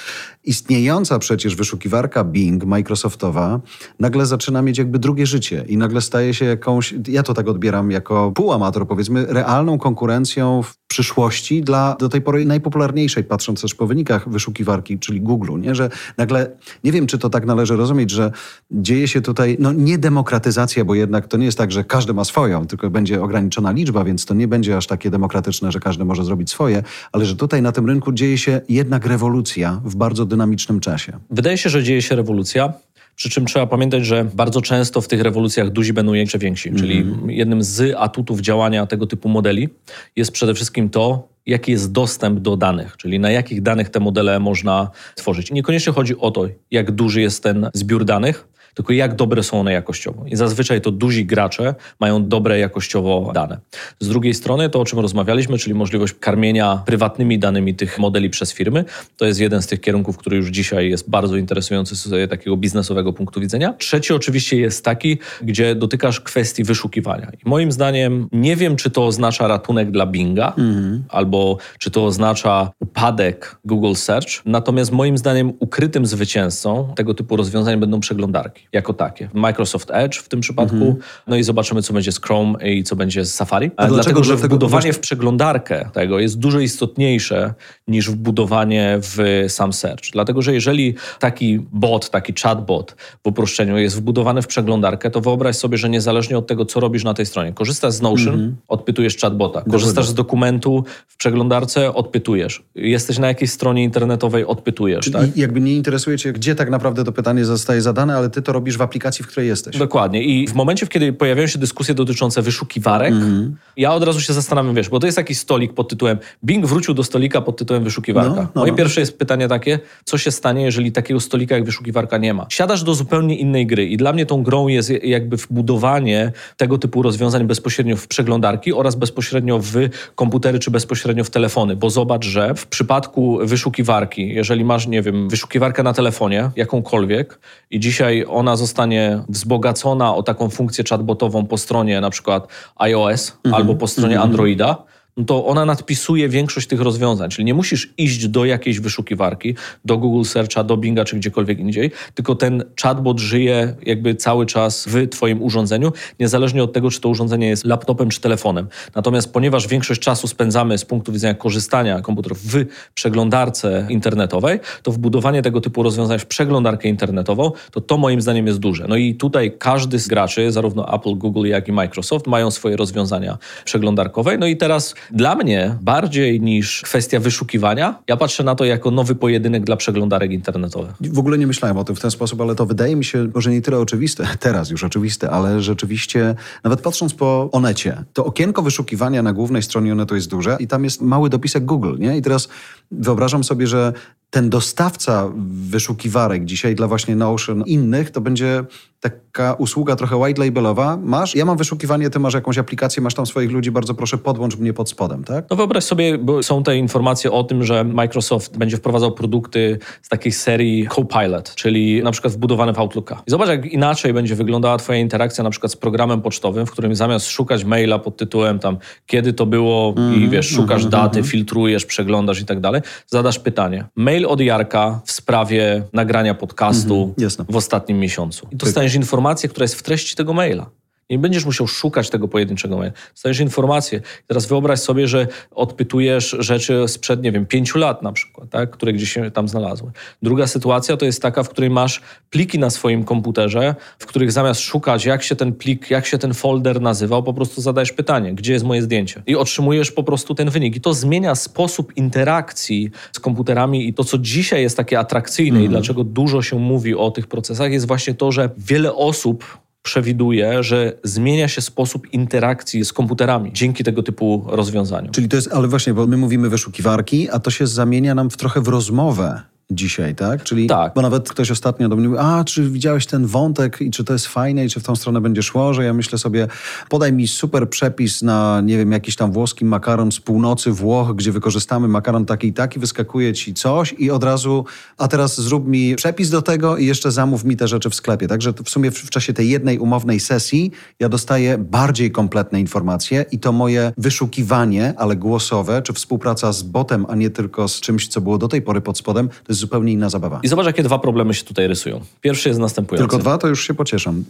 [0.43, 3.61] istniejąca przecież wyszukiwarka Bing, Microsoftowa,
[3.99, 7.91] nagle zaczyna mieć jakby drugie życie i nagle staje się jakąś, ja to tak odbieram
[7.91, 13.87] jako półamator, powiedzmy, realną konkurencją w przyszłości dla do tej pory najpopularniejszej, patrząc też po
[13.87, 15.75] wynikach wyszukiwarki, czyli Google, nie?
[15.75, 16.51] że nagle,
[16.83, 18.31] nie wiem czy to tak należy rozumieć, że
[18.71, 22.23] dzieje się tutaj, no nie demokratyzacja, bo jednak to nie jest tak, że każdy ma
[22.23, 26.23] swoją, tylko będzie ograniczona liczba, więc to nie będzie aż takie demokratyczne, że każdy może
[26.23, 30.79] zrobić swoje, ale że tutaj na tym rynku dzieje się jednak rewolucja w bardzo dynamicznym
[30.79, 31.19] czasie.
[31.29, 32.73] Wydaje się, że dzieje się rewolucja.
[33.19, 36.69] Przy czym trzeba pamiętać, że bardzo często w tych rewolucjach duzi będą jeszcze więksi.
[36.69, 36.81] Mm.
[36.81, 39.69] Czyli jednym z atutów działania tego typu modeli
[40.15, 44.39] jest przede wszystkim to, jaki jest dostęp do danych, czyli na jakich danych te modele
[44.39, 45.51] można tworzyć.
[45.51, 48.47] Niekoniecznie chodzi o to, jak duży jest ten zbiór danych,
[48.79, 50.25] tylko jak dobre są one jakościowo.
[50.27, 53.59] I zazwyczaj to duzi gracze mają dobre jakościowo dane.
[53.99, 58.53] Z drugiej strony to, o czym rozmawialiśmy, czyli możliwość karmienia prywatnymi danymi tych modeli przez
[58.53, 58.85] firmy,
[59.17, 63.13] to jest jeden z tych kierunków, który już dzisiaj jest bardzo interesujący z takiego biznesowego
[63.13, 63.73] punktu widzenia.
[63.73, 67.31] Trzeci oczywiście jest taki, gdzie dotykasz kwestii wyszukiwania.
[67.45, 71.03] I moim zdaniem nie wiem, czy to oznacza ratunek dla Binga, mhm.
[71.09, 74.45] albo czy to oznacza upadek Google Search.
[74.45, 79.29] Natomiast moim zdaniem ukrytym zwycięzcą tego typu rozwiązań będą przeglądarki jako takie.
[79.33, 80.95] Microsoft Edge w tym przypadku, mhm.
[81.27, 83.71] no i zobaczymy, co będzie z Chrome i co będzie z Safari.
[83.77, 87.53] A dlatego, że wbudowanie w przeglądarkę tego jest dużo istotniejsze
[87.87, 90.11] niż wbudowanie w sam search.
[90.13, 95.55] Dlatego, że jeżeli taki bot, taki chatbot w uproszczeniu jest wbudowany w przeglądarkę, to wyobraź
[95.55, 98.55] sobie, że niezależnie od tego, co robisz na tej stronie, korzystasz z Notion, mhm.
[98.67, 102.63] odpytujesz chatbota, korzystasz z dokumentu w przeglądarce, odpytujesz.
[102.75, 105.03] Jesteś na jakiejś stronie internetowej, odpytujesz.
[105.03, 105.37] Czyli tak?
[105.37, 108.77] jakby nie interesuje cię, gdzie tak naprawdę to pytanie zostaje zadane, ale ty to robisz
[108.77, 109.77] w aplikacji, w której jesteś.
[109.77, 110.23] Dokładnie.
[110.23, 113.55] I w momencie, kiedy pojawiają się dyskusje dotyczące wyszukiwarek, mm.
[113.79, 116.93] Ja od razu się zastanawiam, wiesz, bo to jest jakiś stolik pod tytułem Bing wrócił
[116.93, 118.35] do stolika pod tytułem wyszukiwarka.
[118.35, 118.77] No, no, Moje no.
[118.77, 122.45] pierwsze jest pytanie takie, co się stanie, jeżeli takiego stolika jak wyszukiwarka nie ma?
[122.49, 127.01] Siadasz do zupełnie innej gry i dla mnie tą grą jest jakby wbudowanie tego typu
[127.01, 129.73] rozwiązań bezpośrednio w przeglądarki oraz bezpośrednio w
[130.15, 135.29] komputery czy bezpośrednio w telefony, bo zobacz, że w przypadku wyszukiwarki, jeżeli masz, nie wiem,
[135.29, 137.39] wyszukiwarkę na telefonie, jakąkolwiek
[137.71, 143.55] i dzisiaj ona zostanie wzbogacona o taką funkcję chatbotową po stronie na przykład iOS mhm.
[143.55, 144.23] albo po stronie mhm.
[144.23, 144.83] Androida,
[145.25, 147.29] to ona nadpisuje większość tych rozwiązań.
[147.29, 149.55] Czyli nie musisz iść do jakiejś wyszukiwarki,
[149.85, 154.85] do Google Searcha, do Binga czy gdziekolwiek indziej, tylko ten chatbot żyje jakby cały czas
[154.87, 158.67] w Twoim urządzeniu, niezależnie od tego, czy to urządzenie jest laptopem czy telefonem.
[158.95, 165.41] Natomiast ponieważ większość czasu spędzamy z punktu widzenia korzystania komputerów w przeglądarce internetowej, to wbudowanie
[165.41, 168.85] tego typu rozwiązań w przeglądarkę internetową, to to moim zdaniem jest duże.
[168.87, 173.37] No i tutaj każdy z graczy, zarówno Apple, Google, jak i Microsoft, mają swoje rozwiązania
[173.65, 174.37] przeglądarkowe.
[174.37, 179.15] No i teraz dla mnie bardziej niż kwestia wyszukiwania, ja patrzę na to jako nowy
[179.15, 180.91] pojedynek dla przeglądarek internetowych.
[181.01, 183.51] W ogóle nie myślałem o tym w ten sposób, ale to wydaje mi się może
[183.51, 189.23] nie tyle oczywiste, teraz już oczywiste, ale rzeczywiście, nawet patrząc po Onecie, to okienko wyszukiwania
[189.23, 192.17] na głównej stronie Onetu jest duże i tam jest mały dopisek Google, nie?
[192.17, 192.49] I teraz
[192.91, 193.93] wyobrażam sobie, że
[194.29, 195.31] ten dostawca
[195.69, 198.63] wyszukiwarek dzisiaj dla właśnie Notion innych, to będzie
[198.99, 200.97] taka usługa trochę white labelowa.
[201.03, 204.57] Masz, ja mam wyszukiwanie, ty masz jakąś aplikację, masz tam swoich ludzi, bardzo proszę podłącz
[204.57, 205.45] mnie pod spodem, tak?
[205.49, 210.09] No wyobraź sobie, bo są te informacje o tym, że Microsoft będzie wprowadzał produkty z
[210.09, 213.23] takiej serii Copilot, czyli na przykład wbudowane w Outlooka.
[213.27, 216.95] I zobacz, jak inaczej będzie wyglądała twoja interakcja na przykład z programem pocztowym, w którym
[216.95, 221.19] zamiast szukać maila pod tytułem tam, kiedy to było mm, i wiesz, szukasz mm, daty,
[221.19, 223.85] mm, filtrujesz, przeglądasz i tak dalej, zadasz pytanie.
[223.95, 228.47] Mail od Jarka w sprawie nagrania podcastu mhm, w ostatnim miesiącu.
[228.51, 230.69] I dostaniesz informację, która jest w treści tego maila.
[231.09, 232.99] Nie będziesz musiał szukać tego pojedynczego momentu.
[233.13, 234.01] Dostajesz informację.
[234.27, 238.69] Teraz wyobraź sobie, że odpytujesz rzeczy sprzed, nie wiem, pięciu lat na przykład, tak?
[238.69, 239.91] które gdzieś się tam znalazły.
[240.21, 244.61] Druga sytuacja to jest taka, w której masz pliki na swoim komputerze, w których zamiast
[244.61, 248.53] szukać, jak się ten plik, jak się ten folder nazywał, po prostu zadajesz pytanie, gdzie
[248.53, 249.23] jest moje zdjęcie?
[249.27, 250.75] I otrzymujesz po prostu ten wynik.
[250.75, 255.61] I to zmienia sposób interakcji z komputerami i to, co dzisiaj jest takie atrakcyjne mm.
[255.61, 255.81] i mhm.
[255.81, 260.93] dlaczego dużo się mówi o tych procesach, jest właśnie to, że wiele osób przewiduje, że
[261.03, 265.13] zmienia się sposób interakcji z komputerami dzięki tego typu rozwiązaniom.
[265.13, 268.37] Czyli to jest, ale właśnie, bo my mówimy wyszukiwarki, a to się zamienia nam w
[268.37, 269.41] trochę w rozmowę
[269.71, 270.43] dzisiaj, tak?
[270.43, 270.93] Czyli, tak.
[270.95, 274.13] Bo nawet ktoś ostatnio do mnie mówił, a czy widziałeś ten wątek i czy to
[274.13, 276.47] jest fajne i czy w tą stronę będzie szło, że ja myślę sobie,
[276.89, 281.31] podaj mi super przepis na, nie wiem, jakiś tam włoski makaron z północy Włoch, gdzie
[281.31, 284.65] wykorzystamy makaron taki i taki, wyskakuje ci coś i od razu,
[284.97, 288.27] a teraz zrób mi przepis do tego i jeszcze zamów mi te rzeczy w sklepie.
[288.27, 293.39] Także w sumie w czasie tej jednej umownej sesji ja dostaję bardziej kompletne informacje i
[293.39, 298.21] to moje wyszukiwanie, ale głosowe, czy współpraca z botem, a nie tylko z czymś, co
[298.21, 300.39] było do tej pory pod spodem, to jest jest zupełnie inna zabawa.
[300.43, 302.01] I zobacz, jakie dwa problemy się tutaj rysują.
[302.21, 303.09] Pierwszy jest następujący.
[303.09, 304.23] Tylko dwa, to już się pocieszam.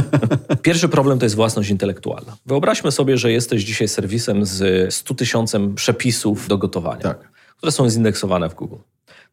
[0.62, 2.36] Pierwszy problem to jest własność intelektualna.
[2.46, 7.30] Wyobraźmy sobie, że jesteś dzisiaj serwisem z 100 tysiącem przepisów do gotowania, tak.
[7.56, 8.76] które są zindeksowane w Google.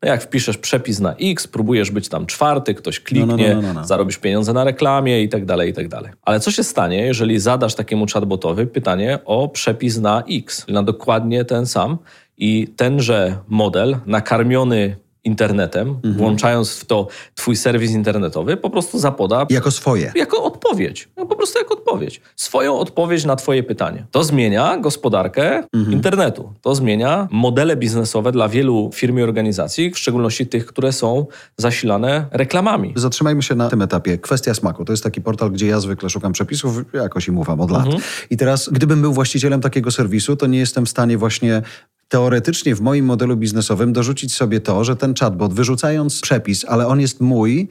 [0.02, 3.86] No jak wpiszesz przepis na X, próbujesz być tam czwarty, ktoś kliknie, no, no, no,
[3.86, 6.12] zarobisz pieniądze na reklamie i tak dalej, i tak dalej.
[6.22, 11.46] Ale co się stanie, jeżeli zadasz takiemu chatbotowi pytanie o przepis na X, na dokładnie
[11.46, 11.98] ten sam
[12.38, 16.14] i tenże model nakarmiony internetem, mhm.
[16.14, 19.46] włączając w to twój serwis internetowy, po prostu zapoda...
[19.50, 20.12] Jako swoje.
[20.16, 21.10] Jako odpowiedź.
[21.18, 22.22] No, po prostu jako odpowiedź.
[22.36, 24.06] Swoją odpowiedź na twoje pytanie.
[24.12, 25.92] To zmienia gospodarkę mhm.
[25.94, 26.54] internetu.
[26.62, 31.26] To zmienia modele biznesowe dla wielu firm i organizacji, w szczególności tych, które są
[31.58, 32.94] zasilane reklamami.
[32.96, 34.18] Zatrzymajmy się na tym etapie.
[34.18, 34.86] Kwestia smaku.
[34.86, 37.86] To jest taki portal, gdzie ja zwykle szukam przepisów, jakoś im ufam od lat.
[37.86, 38.04] Mhm.
[38.30, 41.62] I teraz, gdybym był właścicielem takiego serwisu, to nie jestem w stanie właśnie
[42.08, 47.02] teoretycznie w moim modelu biznesowym dorzucić sobie to, że ten chatbot wyrzucając przepis, ale on
[47.02, 47.68] jest mój,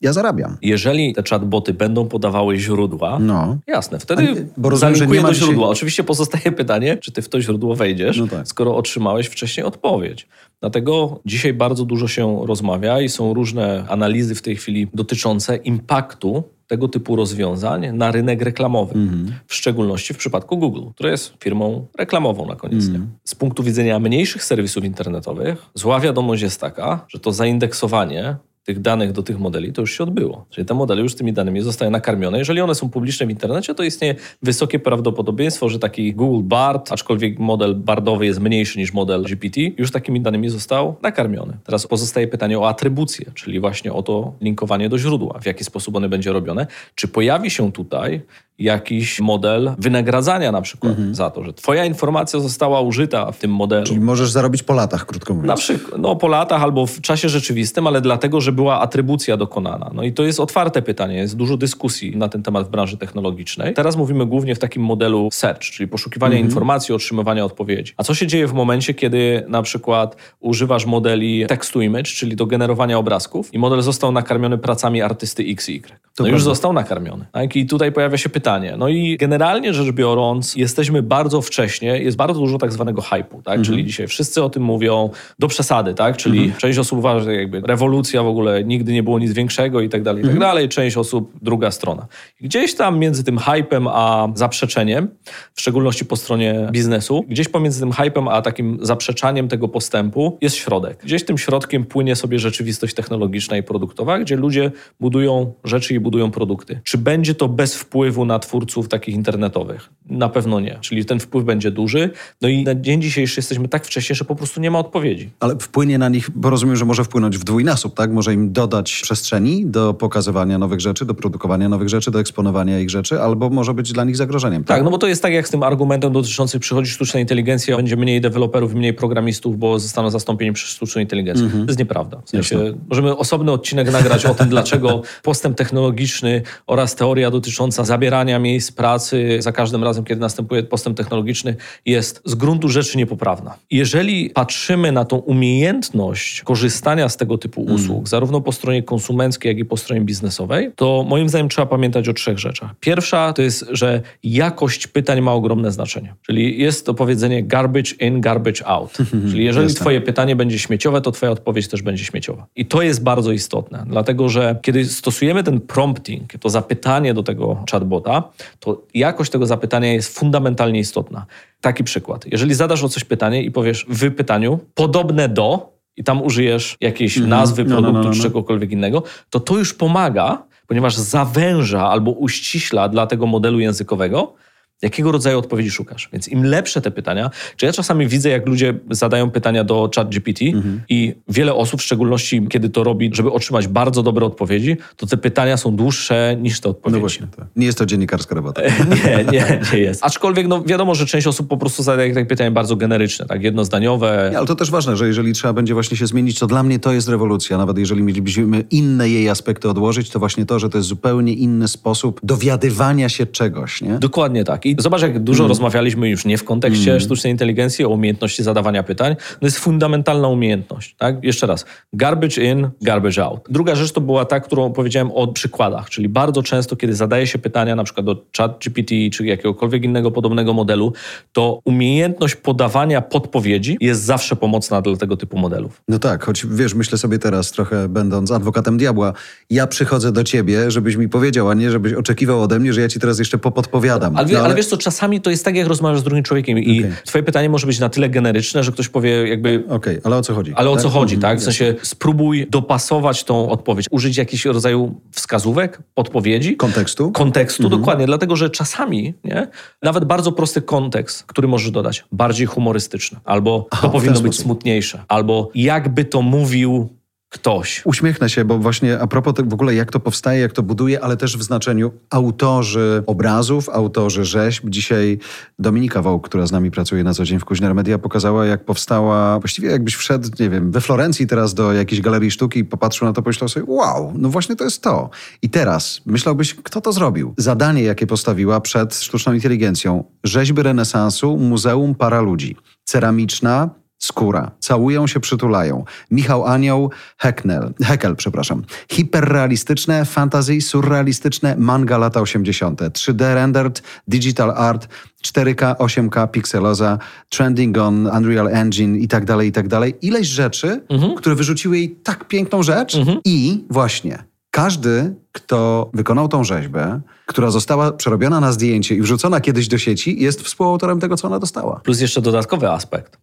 [0.00, 0.56] ja zarabiam.
[0.62, 3.58] Jeżeli te chatboty będą podawały źródła, no.
[3.66, 5.54] jasne, wtedy bo rozumiem, zalinkuję do źródła.
[5.54, 5.72] Dzisiaj...
[5.72, 8.48] Oczywiście pozostaje pytanie, czy ty w to źródło wejdziesz, no tak.
[8.48, 10.28] skoro otrzymałeś wcześniej odpowiedź.
[10.60, 16.44] Dlatego dzisiaj bardzo dużo się rozmawia i są różne analizy w tej chwili dotyczące impaktu
[16.70, 19.32] tego typu rozwiązań na rynek reklamowy, mm.
[19.46, 23.08] w szczególności w przypadku Google, które jest firmą reklamową na koniec mm.
[23.24, 29.12] Z punktu widzenia mniejszych serwisów internetowych, zła wiadomość jest taka, że to zaindeksowanie tych danych
[29.12, 30.46] do tych modeli, to już się odbyło.
[30.50, 32.38] Czyli te modele już tymi danymi zostają nakarmione.
[32.38, 37.38] Jeżeli one są publiczne w internecie, to istnieje wysokie prawdopodobieństwo, że taki Google Bard, aczkolwiek
[37.38, 41.56] model bardowy jest mniejszy niż model GPT, już takimi danymi został nakarmiony.
[41.64, 45.96] Teraz pozostaje pytanie o atrybucję, czyli właśnie o to linkowanie do źródła, w jaki sposób
[45.96, 46.66] one będzie robione.
[46.94, 48.20] Czy pojawi się tutaj
[48.60, 51.14] jakiś model wynagradzania na przykład mhm.
[51.14, 53.86] za to, że twoja informacja została użyta w tym modelu.
[53.86, 55.48] Czyli możesz zarobić po latach, krótko mówiąc.
[55.48, 59.90] Na przykład, no po latach albo w czasie rzeczywistym, ale dlatego, że była atrybucja dokonana.
[59.94, 63.74] No i to jest otwarte pytanie, jest dużo dyskusji na ten temat w branży technologicznej.
[63.74, 66.46] Teraz mówimy głównie w takim modelu search, czyli poszukiwania mhm.
[66.46, 67.94] informacji, otrzymywania odpowiedzi.
[67.96, 72.36] A co się dzieje w momencie, kiedy na przykład używasz modeli text to image, czyli
[72.36, 76.00] do generowania obrazków i model został nakarmiony pracami artysty X i Y.
[76.24, 77.24] No już został nakarmiony.
[77.32, 77.56] Tak?
[77.56, 78.74] I tutaj pojawia się pytanie.
[78.78, 83.58] No i generalnie rzecz biorąc, jesteśmy bardzo wcześnie, jest bardzo dużo tak zwanego hypu, tak?
[83.58, 83.64] Mhm.
[83.64, 86.16] Czyli dzisiaj wszyscy o tym mówią do przesady, tak?
[86.16, 86.60] Czyli mhm.
[86.60, 90.02] część osób uważa, że jakby rewolucja w ogóle nigdy nie było nic większego i tak
[90.02, 90.50] dalej, i tak mhm.
[90.50, 90.68] dalej.
[90.68, 92.06] Część osób, druga strona.
[92.40, 95.08] gdzieś tam między tym hypem a zaprzeczeniem,
[95.54, 100.56] w szczególności po stronie biznesu, gdzieś pomiędzy tym hypem a takim zaprzeczaniem tego postępu jest
[100.56, 100.98] środek.
[101.04, 106.09] Gdzieś tym środkiem płynie sobie rzeczywistość technologiczna i produktowa, gdzie ludzie budują rzeczy i budują
[106.32, 106.80] produkty.
[106.84, 109.90] Czy będzie to bez wpływu na twórców takich internetowych?
[110.10, 110.78] Na pewno nie.
[110.80, 112.10] Czyli ten wpływ będzie duży.
[112.40, 115.30] No i na dzień dzisiejszy jesteśmy tak wcześnie, że po prostu nie ma odpowiedzi.
[115.40, 118.12] Ale wpłynie na nich, bo rozumiem, że może wpłynąć w dwójnasób, tak?
[118.12, 122.90] Może im dodać przestrzeni do pokazywania nowych rzeczy, do produkowania nowych rzeczy, do eksponowania ich
[122.90, 124.64] rzeczy, albo może być dla nich zagrożeniem.
[124.64, 127.76] Tak, tak no bo to jest tak jak z tym argumentem dotyczącym przychodzi sztuczna inteligencja,
[127.76, 131.44] będzie mniej deweloperów, mniej programistów, bo zostaną zastąpieni przez sztuczną inteligencję.
[131.44, 131.60] Mm -hmm.
[131.60, 132.20] To jest nieprawda.
[132.24, 135.56] W sensie, możemy osobny odcinek nagrać o tym, dlaczego postęp
[136.00, 142.22] technologiczny oraz teoria dotycząca zabierania miejsc pracy za każdym razem, kiedy następuje postęp technologiczny, jest
[142.24, 143.54] z gruntu rzeczy niepoprawna.
[143.70, 147.74] Jeżeli patrzymy na tą umiejętność korzystania z tego typu mm.
[147.74, 152.08] usług, zarówno po stronie konsumenckiej, jak i po stronie biznesowej, to moim zdaniem trzeba pamiętać
[152.08, 152.70] o trzech rzeczach.
[152.80, 156.14] Pierwsza to jest, że jakość pytań ma ogromne znaczenie.
[156.26, 158.96] Czyli jest to powiedzenie garbage in, garbage out.
[159.30, 162.46] Czyli jeżeli twoje pytanie będzie śmieciowe, to twoja odpowiedź też będzie śmieciowa.
[162.56, 167.64] I to jest bardzo istotne, dlatego że kiedy stosujemy ten prompting, to zapytanie do tego
[167.70, 168.22] chatbota,
[168.58, 171.26] to jakość tego zapytania jest fundamentalnie istotna.
[171.60, 172.26] Taki przykład.
[172.26, 177.16] Jeżeli zadasz o coś pytanie i powiesz w pytaniu podobne do i tam użyjesz jakiejś
[177.16, 177.30] mm -hmm.
[177.30, 181.88] nazwy produktu no, no, no, no, czy czegokolwiek innego, to to już pomaga, ponieważ zawęża
[181.88, 184.34] albo uściśla dla tego modelu językowego
[184.82, 186.08] Jakiego rodzaju odpowiedzi szukasz?
[186.12, 190.42] Więc im lepsze te pytania, czy ja czasami widzę, jak ludzie zadają pytania do ChatGPT
[190.42, 190.82] mhm.
[190.88, 195.16] i wiele osób, w szczególności kiedy to robi, żeby otrzymać bardzo dobre odpowiedzi, to te
[195.16, 196.94] pytania są dłuższe niż te odpowiedzi.
[196.94, 197.46] No właśnie, tak.
[197.56, 198.62] Nie jest to dziennikarska robota.
[199.04, 200.04] nie, nie, nie jest.
[200.04, 204.28] Aczkolwiek no, wiadomo, że część osób po prostu zadaje takie pytania bardzo generyczne, tak jednozdaniowe.
[204.32, 206.78] Nie, ale to też ważne, że jeżeli trzeba będzie właśnie się zmienić, to dla mnie
[206.78, 207.58] to jest rewolucja.
[207.58, 211.68] Nawet jeżeli mielibyśmy inne jej aspekty odłożyć, to właśnie to, że to jest zupełnie inny
[211.68, 213.80] sposób dowiadywania się czegoś.
[213.80, 213.98] Nie?
[213.98, 214.66] Dokładnie tak.
[214.70, 215.48] I zobacz, jak dużo mm.
[215.48, 217.00] rozmawialiśmy już nie w kontekście mm.
[217.00, 219.16] sztucznej inteligencji, o umiejętności zadawania pytań.
[219.40, 220.94] To jest fundamentalna umiejętność.
[220.98, 221.24] Tak?
[221.24, 221.64] Jeszcze raz.
[221.92, 223.40] Garbage in, garbage out.
[223.48, 227.38] Druga rzecz to była ta, którą powiedziałem o przykładach, czyli bardzo często, kiedy zadaje się
[227.38, 230.92] pytania na przykład do chat GPT czy jakiegokolwiek innego podobnego modelu,
[231.32, 235.82] to umiejętność podawania podpowiedzi jest zawsze pomocna dla tego typu modelów.
[235.88, 239.12] No tak, choć wiesz, myślę sobie teraz trochę będąc adwokatem diabła,
[239.50, 242.88] ja przychodzę do ciebie, żebyś mi powiedział, a nie żebyś oczekiwał ode mnie, że ja
[242.88, 244.16] ci teraz jeszcze popodpowiadam.
[244.16, 244.44] Ale, no, ale...
[244.44, 246.92] ale wiesz co, czasami to jest tak, jak rozmawiasz z drugim człowiekiem i okay.
[247.04, 249.64] twoje pytanie może być na tyle generyczne, że ktoś powie jakby...
[249.64, 250.52] Okej, okay, ale o co chodzi?
[250.54, 250.92] Ale o co tak?
[250.92, 251.38] chodzi, tak?
[251.38, 256.56] W sensie spróbuj dopasować tą odpowiedź, użyć jakiegoś rodzaju wskazówek, podpowiedzi.
[256.56, 257.12] Kontekstu?
[257.12, 257.80] Kontekstu, mhm.
[257.80, 259.48] dokładnie, dlatego że czasami, nie?
[259.82, 265.04] Nawet bardzo prosty kontekst, który możesz dodać, bardziej humorystyczny, albo Aha, to powinno być smutniejsze,
[265.08, 266.99] albo jakby to mówił
[267.30, 267.82] ktoś.
[267.84, 271.16] Uśmiechnę się, bo właśnie a propos w ogóle jak to powstaje, jak to buduje, ale
[271.16, 274.64] też w znaczeniu autorzy obrazów, autorzy rzeźb.
[274.68, 275.18] Dzisiaj
[275.58, 279.40] Dominika Wołk, która z nami pracuje na co dzień w Kuźner Media, pokazała jak powstała,
[279.40, 283.12] właściwie jakbyś wszedł, nie wiem, we Florencji teraz do jakiejś galerii sztuki i popatrzył na
[283.12, 285.10] to, pomyślał sobie, wow, no właśnie to jest to.
[285.42, 287.34] I teraz myślałbyś, kto to zrobił?
[287.36, 290.04] Zadanie, jakie postawiła przed sztuczną inteligencją.
[290.24, 292.56] Rzeźby renesansu, Muzeum Para Ludzi.
[292.84, 294.50] Ceramiczna, Skóra.
[294.60, 295.84] Całują się, przytulają.
[296.10, 298.62] Michał Anioł, Hecknell, Heckel, przepraszam.
[298.92, 302.80] Hiperrealistyczne, fantasy, surrealistyczne, manga lata 80.
[302.80, 304.88] 3D rendered, digital art,
[305.24, 309.94] 4K, 8K, pixeloza, trending on Unreal Engine i tak dalej, i tak dalej.
[310.02, 311.14] Ileś rzeczy, mhm.
[311.14, 313.18] które wyrzuciły jej tak piękną rzecz mhm.
[313.24, 319.68] i właśnie każdy, kto wykonał tą rzeźbę, która została przerobiona na zdjęcie i wrzucona kiedyś
[319.68, 321.80] do sieci, jest współautorem tego, co ona dostała.
[321.84, 323.18] Plus jeszcze dodatkowy aspekt.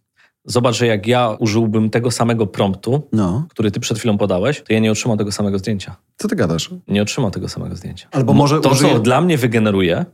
[0.50, 3.46] Zobacz, że jak ja użyłbym tego samego promptu, no.
[3.50, 5.96] który ty przed chwilą podałeś, to ja nie otrzymam tego samego zdjęcia.
[6.16, 6.70] Co ty gadasz?
[6.88, 8.08] Nie otrzymam tego samego zdjęcia.
[8.12, 8.92] Albo może to, użyję...
[8.92, 10.04] co dla mnie wygeneruje,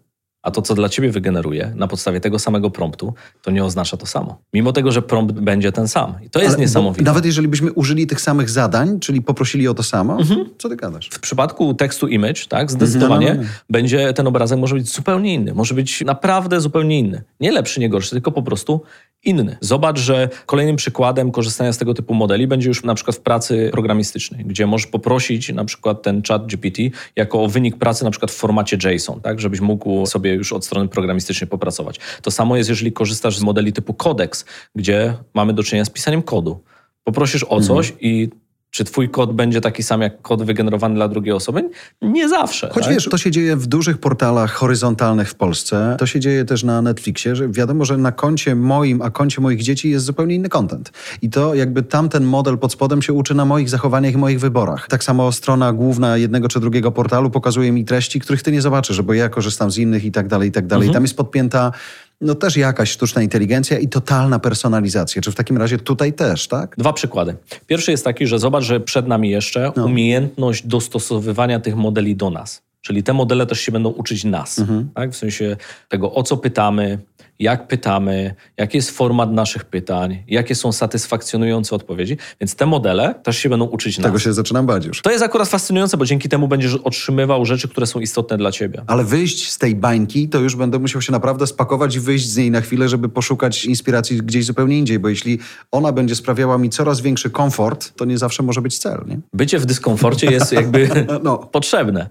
[0.45, 4.07] a to, co dla ciebie wygeneruje na podstawie tego samego promptu, to nie oznacza to
[4.07, 4.39] samo.
[4.53, 6.15] Mimo tego, że prompt będzie ten sam.
[6.27, 7.05] I to jest Ale, niesamowite.
[7.05, 10.45] Nawet jeżeli byśmy użyli tych samych zadań, czyli poprosili o to samo, mhm.
[10.59, 11.09] co ty gadasz?
[11.13, 13.49] W przypadku tekstu image, tak, zdecydowanie mhm.
[13.71, 15.55] będzie ten obrazek może być zupełnie inny.
[15.55, 17.23] Może być naprawdę zupełnie inny.
[17.41, 18.81] Nie lepszy, nie gorszy, tylko po prostu
[19.25, 19.57] inny.
[19.61, 23.69] Zobacz, że kolejnym przykładem korzystania z tego typu modeli będzie już na przykład w pracy
[23.73, 26.83] programistycznej, gdzie możesz poprosić na przykład ten chat GPT
[27.17, 30.89] jako wynik pracy na przykład w formacie JSON, tak, żebyś mógł sobie już od strony
[30.89, 32.01] programistycznej popracować.
[32.23, 34.45] To samo jest, jeżeli korzystasz z modeli typu Codex,
[34.75, 36.65] gdzie mamy do czynienia z pisaniem kodu.
[37.05, 38.01] Poprosisz o coś mhm.
[38.01, 38.31] i
[38.75, 41.71] czy twój kod będzie taki sam jak kod wygenerowany dla drugiej osoby?
[42.03, 42.71] Nie zawsze.
[42.73, 42.95] Choć tak?
[42.95, 45.97] wiesz, to się dzieje w dużych portalach horyzontalnych w Polsce.
[45.99, 49.63] To się dzieje też na Netflixie, że wiadomo, że na koncie moim, a koncie moich
[49.63, 50.93] dzieci jest zupełnie inny content.
[51.23, 54.89] I to jakby tamten model pod spodem się uczy na moich zachowaniach i moich wyborach.
[54.89, 59.03] Tak samo strona główna jednego czy drugiego portalu pokazuje mi treści, których ty nie zobaczysz,
[59.03, 60.87] bo ja korzystam z innych i tak dalej, i tak dalej.
[60.87, 60.95] Mhm.
[60.95, 61.73] Tam jest podpięta
[62.25, 65.23] no też jakaś sztuczna inteligencja i totalna personalizacja.
[65.23, 66.75] Czy w takim razie tutaj też, tak?
[66.79, 67.37] Dwa przykłady.
[67.67, 69.85] Pierwszy jest taki, że zobacz, że przed nami jeszcze no.
[69.85, 72.63] umiejętność dostosowywania tych modeli do nas.
[72.81, 74.89] Czyli te modele też się będą uczyć nas, mhm.
[74.95, 75.11] tak?
[75.11, 75.57] w sensie
[75.89, 76.99] tego, o co pytamy,
[77.39, 82.17] jak pytamy, jaki jest format naszych pytań, jakie są satysfakcjonujące odpowiedzi.
[82.41, 84.05] Więc te modele też się będą uczyć nas.
[84.05, 85.03] Tego się zaczynam bać już.
[85.03, 88.83] To jest akurat fascynujące, bo dzięki temu będziesz otrzymywał rzeczy, które są istotne dla ciebie.
[88.87, 92.37] Ale wyjść z tej bańki, to już będę musiał się naprawdę spakować i wyjść z
[92.37, 95.39] niej na chwilę, żeby poszukać inspiracji gdzieś zupełnie indziej, bo jeśli
[95.71, 99.05] ona będzie sprawiała mi coraz większy komfort, to nie zawsze może być cel.
[99.07, 99.19] Nie?
[99.33, 100.89] Bycie w dyskomforcie jest jakby
[101.25, 101.39] no.
[101.39, 102.11] potrzebne.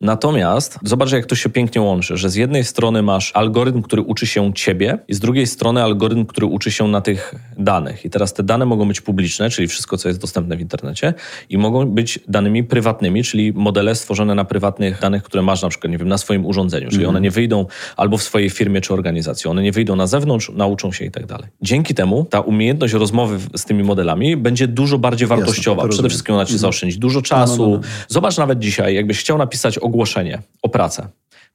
[0.00, 4.26] Natomiast zobacz, jak to się pięknie łączy, że z jednej strony masz algorytm, który uczy
[4.26, 8.04] się ciebie, i z drugiej strony algorytm, który uczy się na tych danych.
[8.04, 11.14] I teraz te dane mogą być publiczne, czyli wszystko, co jest dostępne w internecie,
[11.50, 15.90] i mogą być danymi prywatnymi, czyli modele stworzone na prywatnych danych, które masz na przykład,
[15.90, 17.24] nie wiem, na swoim urządzeniu, czyli one mhm.
[17.24, 21.04] nie wyjdą albo w swojej firmie czy organizacji, one nie wyjdą na zewnątrz, nauczą się
[21.04, 21.48] i tak dalej.
[21.62, 25.82] Dzięki temu ta umiejętność rozmowy z tymi modelami będzie dużo bardziej wartościowa.
[25.82, 26.58] Jasne, Przede wszystkim ona ci mhm.
[26.58, 27.62] zaoszczędzi dużo czasu.
[27.62, 27.82] No, no, no.
[28.08, 31.08] Zobacz nawet dzisiaj, jakbyś chciał napisać ogłoszenie o pracę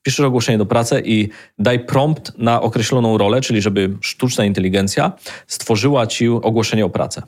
[0.05, 5.11] piszesz ogłoszenie do pracy i daj prompt na określoną rolę, czyli żeby sztuczna inteligencja
[5.47, 7.21] stworzyła ci ogłoszenie o pracę.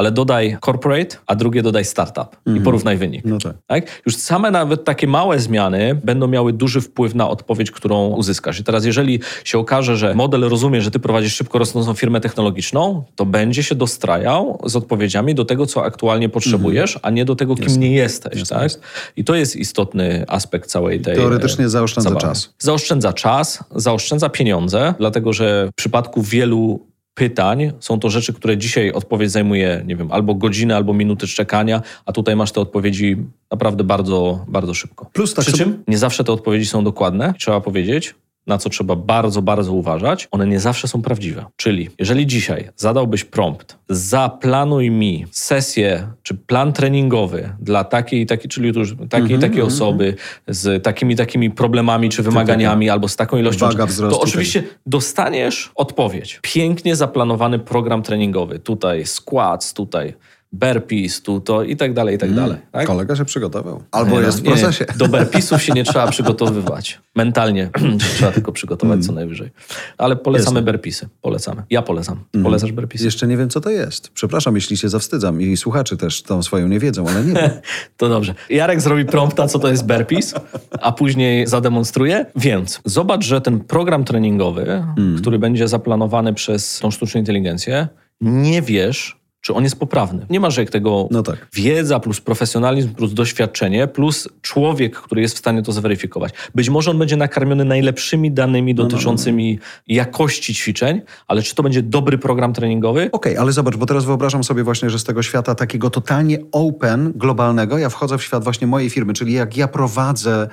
[0.00, 2.36] Ale dodaj corporate, a drugie dodaj startup mm.
[2.46, 2.64] i mhm.
[2.64, 3.24] porównaj wynik.
[3.24, 3.56] No tak.
[3.66, 4.02] tak.
[4.06, 8.60] Już same nawet takie małe zmiany będą miały duży wpływ na odpowiedź, którą uzyskasz.
[8.60, 13.04] I teraz jeżeli się okaże, że model rozumie, że ty prowadzisz szybko rosnącą firmę technologiczną,
[13.16, 17.00] to będzie się dostrajał z odpowiedziami do tego, co aktualnie potrzebujesz, mm.
[17.02, 17.78] a nie do tego, kim Jasne.
[17.78, 18.38] nie jesteś.
[18.38, 18.58] Jasne.
[18.58, 18.70] Tak?
[19.16, 22.54] I to jest istotny aspekt całej tej Teoretycznie zaoszczędza czas.
[22.58, 27.72] Zaoszczędza czas, zaoszczędza pieniądze, dlatego że w przypadku wielu pytań.
[27.80, 32.12] Są to rzeczy, które dzisiaj odpowiedź zajmuje, nie wiem, albo godzinę, albo minuty czekania, a
[32.12, 33.16] tutaj masz te odpowiedzi
[33.50, 35.10] naprawdę bardzo, bardzo szybko.
[35.12, 35.84] Plus tak Przy czym?
[35.88, 38.14] Nie zawsze te odpowiedzi są dokładne, trzeba powiedzieć
[38.46, 41.44] na co trzeba bardzo, bardzo uważać, one nie zawsze są prawdziwe.
[41.56, 48.48] Czyli jeżeli dzisiaj zadałbyś prompt, zaplanuj mi sesję czy plan treningowy dla takiej i takiej,
[48.48, 49.74] czyli już takiej mm -hmm, takiej mm -hmm.
[49.74, 50.14] osoby
[50.48, 53.68] z takimi takimi problemami czy wymaganiami albo z taką ilością,
[54.10, 56.38] to oczywiście dostaniesz odpowiedź.
[56.42, 58.58] Pięknie zaplanowany program treningowy.
[58.58, 60.14] Tutaj squats, tutaj
[60.52, 62.44] burpees, tu to i tak dalej, i tak mm.
[62.44, 62.58] dalej.
[62.72, 62.86] Tak?
[62.86, 63.82] Kolega się przygotował.
[63.90, 64.84] Albo nie, jest w procesie.
[64.88, 67.00] Nie, do burpeesów się nie trzeba przygotowywać.
[67.16, 67.70] Mentalnie
[68.16, 69.06] trzeba tylko przygotować mm.
[69.06, 69.50] co najwyżej.
[69.98, 71.08] Ale polecamy burpeesy.
[71.20, 71.62] Polecamy.
[71.70, 72.24] Ja polecam.
[72.34, 72.44] Mm.
[72.44, 73.04] Polecasz burpeesy?
[73.04, 74.08] Jeszcze nie wiem, co to jest.
[74.08, 77.50] Przepraszam, jeśli się zawstydzam i słuchacze też tą swoją nie wiedzą, ale nie wiem.
[77.96, 78.34] to dobrze.
[78.50, 80.34] Jarek zrobi prompta, co to jest burpees,
[80.80, 82.26] a później zademonstruje.
[82.36, 85.18] Więc zobacz, że ten program treningowy, mm.
[85.18, 87.88] który będzie zaplanowany przez tą sztuczną inteligencję,
[88.20, 90.26] nie wiesz, czy on jest poprawny.
[90.30, 91.48] Nie ma rzek tego no tak.
[91.54, 96.32] wiedza plus profesjonalizm plus doświadczenie plus człowiek, który jest w stanie to zweryfikować.
[96.54, 99.94] Być może on będzie nakarmiony najlepszymi danymi dotyczącymi no, no, no.
[99.94, 103.00] jakości ćwiczeń, ale czy to będzie dobry program treningowy?
[103.12, 106.38] Okej, okay, ale zobacz, bo teraz wyobrażam sobie właśnie, że z tego świata takiego totalnie
[106.52, 110.48] open, globalnego, ja wchodzę w świat właśnie mojej firmy, czyli jak ja prowadzę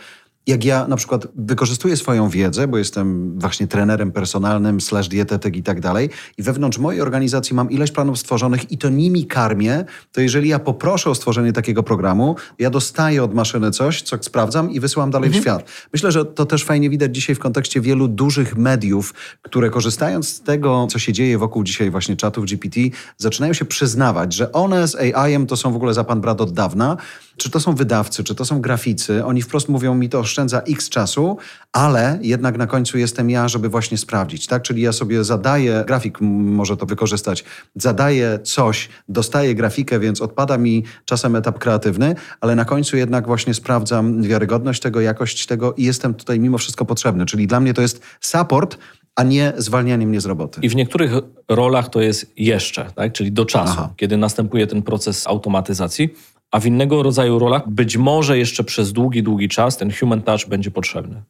[0.47, 5.63] jak ja na przykład wykorzystuję swoją wiedzę, bo jestem właśnie trenerem personalnym, slash dietetyk i
[5.63, 10.21] tak dalej, i wewnątrz mojej organizacji mam ileś planów stworzonych i to nimi karmię, to
[10.21, 14.79] jeżeli ja poproszę o stworzenie takiego programu, ja dostaję od maszyny coś, co sprawdzam i
[14.79, 15.41] wysyłam dalej mhm.
[15.41, 15.69] w świat.
[15.93, 20.41] Myślę, że to też fajnie widać dzisiaj w kontekście wielu dużych mediów, które korzystając z
[20.41, 22.79] tego, co się dzieje wokół dzisiaj właśnie czatów GPT,
[23.17, 26.51] zaczynają się przyznawać, że one z AI-em to są w ogóle za pan brat od
[26.51, 26.97] dawna,
[27.37, 30.89] czy to są wydawcy, czy to są graficy, oni wprost mówią mi to oszczędza x
[30.89, 31.37] czasu,
[31.71, 34.61] ale jednak na końcu jestem ja, żeby właśnie sprawdzić, tak?
[34.61, 37.43] Czyli ja sobie zadaję, grafik może to wykorzystać,
[37.75, 43.53] zadaję coś, dostaję grafikę, więc odpada mi czasem etap kreatywny, ale na końcu jednak właśnie
[43.53, 47.25] sprawdzam wiarygodność tego, jakość tego i jestem tutaj mimo wszystko potrzebny.
[47.25, 48.77] Czyli dla mnie to jest support,
[49.15, 50.61] a nie zwalnianie mnie z roboty.
[50.63, 51.11] I w niektórych
[51.49, 53.13] rolach to jest jeszcze, tak?
[53.13, 53.93] czyli do czasu, Aha.
[53.97, 56.09] kiedy następuje ten proces automatyzacji
[56.51, 60.47] a w innego rodzaju rolach być może jeszcze przez długi, długi czas ten human touch
[60.47, 61.23] będzie potrzebny.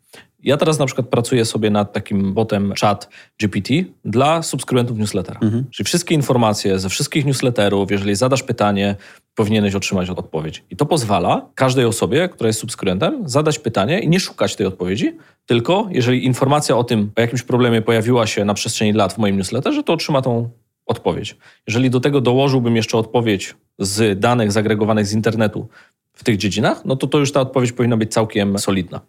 [0.43, 3.73] Ja teraz na przykład pracuję sobie nad takim botem chat GPT
[4.05, 5.39] dla subskrybentów newslettera.
[5.43, 5.65] Mhm.
[5.71, 8.95] Czyli wszystkie informacje ze wszystkich newsletterów, jeżeli zadasz pytanie,
[9.35, 10.63] powinieneś otrzymać odpowiedź.
[10.69, 15.17] I to pozwala każdej osobie, która jest subskrybentem, zadać pytanie i nie szukać tej odpowiedzi,
[15.45, 19.37] tylko jeżeli informacja o tym, o jakimś problemie pojawiła się na przestrzeni lat w moim
[19.37, 20.49] newsletterze, to otrzyma tą
[20.87, 21.37] odpowiedź.
[21.67, 25.67] Jeżeli do tego dołożyłbym jeszcze odpowiedź z danych zagregowanych z internetu
[26.13, 29.01] w tych dziedzinach, no to to już ta odpowiedź powinna być całkiem solidna.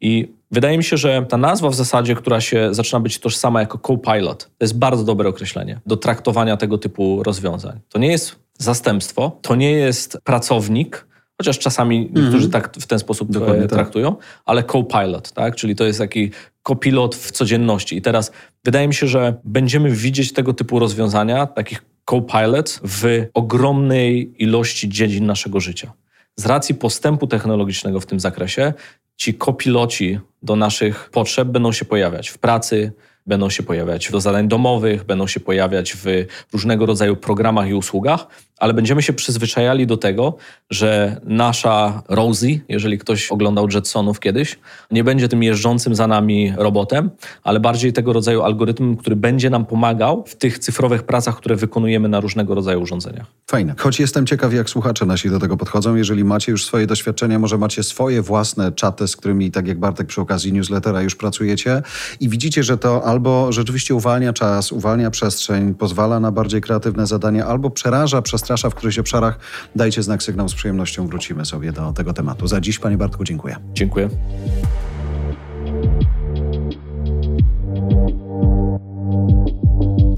[0.00, 3.78] I wydaje mi się, że ta nazwa w zasadzie, która się zaczyna być tożsama jako
[3.78, 7.80] co-pilot, to jest bardzo dobre określenie do traktowania tego typu rozwiązań.
[7.88, 11.06] To nie jest zastępstwo, to nie jest pracownik,
[11.40, 13.70] chociaż czasami niektórzy mm tak w ten sposób Dokładnie tak.
[13.70, 14.24] traktują, tak.
[14.44, 15.56] ale co-pilot, tak?
[15.56, 16.30] czyli to jest taki
[16.62, 17.96] kopilot w codzienności.
[17.96, 18.32] I teraz
[18.64, 25.26] wydaje mi się, że będziemy widzieć tego typu rozwiązania, takich co-pilot w ogromnej ilości dziedzin
[25.26, 25.92] naszego życia.
[26.36, 28.72] Z racji postępu technologicznego w tym zakresie,
[29.16, 32.92] ci kopiloci do naszych potrzeb będą się pojawiać w pracy,
[33.26, 36.06] będą się pojawiać do zadań domowych, będą się pojawiać w
[36.52, 38.26] różnego rodzaju programach i usługach,
[38.60, 40.36] ale będziemy się przyzwyczajali do tego,
[40.70, 44.58] że nasza Rosie, jeżeli ktoś oglądał Jetsonów kiedyś,
[44.90, 47.10] nie będzie tym jeżdżącym za nami robotem,
[47.42, 52.08] ale bardziej tego rodzaju algorytmem, który będzie nam pomagał w tych cyfrowych pracach, które wykonujemy
[52.08, 53.26] na różnego rodzaju urządzeniach.
[53.50, 53.74] Fajne.
[53.78, 55.94] Choć jestem ciekaw, jak słuchacze nasi do tego podchodzą.
[55.94, 60.06] Jeżeli macie już swoje doświadczenia, może macie swoje własne czaty, z którymi, tak jak Bartek
[60.06, 61.82] przy okazji newslettera już pracujecie
[62.20, 67.46] i widzicie, że to albo rzeczywiście uwalnia czas, uwalnia przestrzeń, pozwala na bardziej kreatywne zadania,
[67.46, 69.38] albo przeraża, przestrasza w którychś obszarach,
[69.76, 71.06] dajcie znak sygnał z przyjemnością.
[71.06, 72.46] Wrócimy sobie do tego tematu.
[72.46, 73.56] Za dziś, panie Bartku, dziękuję.
[73.72, 74.08] Dziękuję.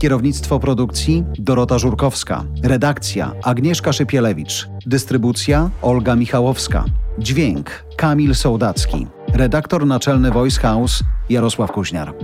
[0.00, 2.44] Kierownictwo produkcji Dorota Żurkowska.
[2.62, 4.68] Redakcja Agnieszka Szypielewicz.
[4.86, 6.84] Dystrybucja Olga Michałowska.
[7.18, 9.06] Dźwięk Kamil Sołdacki.
[9.34, 12.14] Redaktor naczelny Voice House Jarosław Kuźniar.